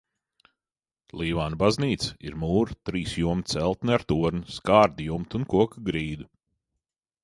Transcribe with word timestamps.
Līvānu 1.21 1.59
baznīca 1.63 2.09
ir 2.29 2.39
mūra 2.45 2.79
trīs 2.91 3.13
jomu 3.25 3.47
celtne 3.55 3.97
ar 4.01 4.09
torni, 4.15 4.45
skārda 4.59 5.11
jumtu 5.11 5.43
un 5.43 5.51
koka 5.57 5.89
grīdu. 5.93 6.31